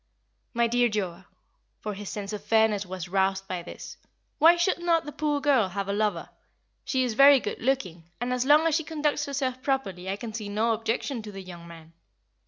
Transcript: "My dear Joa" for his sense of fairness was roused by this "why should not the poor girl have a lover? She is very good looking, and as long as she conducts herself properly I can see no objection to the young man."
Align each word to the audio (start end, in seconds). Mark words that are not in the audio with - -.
"My 0.55 0.65
dear 0.65 0.89
Joa" 0.89 1.27
for 1.79 1.93
his 1.93 2.09
sense 2.09 2.33
of 2.33 2.43
fairness 2.43 2.87
was 2.87 3.07
roused 3.07 3.47
by 3.47 3.61
this 3.61 3.97
"why 4.39 4.55
should 4.55 4.79
not 4.79 5.05
the 5.05 5.11
poor 5.11 5.39
girl 5.39 5.67
have 5.67 5.87
a 5.87 5.93
lover? 5.93 6.29
She 6.83 7.03
is 7.03 7.13
very 7.13 7.39
good 7.39 7.61
looking, 7.61 8.05
and 8.19 8.33
as 8.33 8.43
long 8.43 8.65
as 8.65 8.73
she 8.73 8.83
conducts 8.83 9.25
herself 9.27 9.61
properly 9.61 10.09
I 10.09 10.15
can 10.15 10.33
see 10.33 10.49
no 10.49 10.73
objection 10.73 11.21
to 11.21 11.31
the 11.31 11.43
young 11.43 11.67
man." 11.67 11.93